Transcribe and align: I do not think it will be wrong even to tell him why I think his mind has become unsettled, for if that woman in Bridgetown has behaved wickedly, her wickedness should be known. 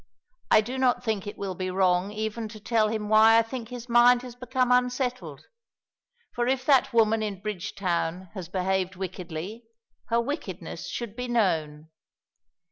I 0.49 0.61
do 0.61 0.79
not 0.79 1.03
think 1.03 1.27
it 1.27 1.37
will 1.37 1.53
be 1.53 1.69
wrong 1.69 2.11
even 2.11 2.47
to 2.49 2.59
tell 2.59 2.87
him 2.87 3.07
why 3.07 3.37
I 3.37 3.43
think 3.43 3.69
his 3.69 3.87
mind 3.87 4.23
has 4.23 4.33
become 4.35 4.71
unsettled, 4.71 5.43
for 6.33 6.47
if 6.47 6.65
that 6.65 6.91
woman 6.91 7.21
in 7.21 7.39
Bridgetown 7.39 8.29
has 8.33 8.49
behaved 8.49 8.95
wickedly, 8.95 9.63
her 10.07 10.19
wickedness 10.19 10.87
should 10.89 11.15
be 11.15 11.27
known. 11.27 11.91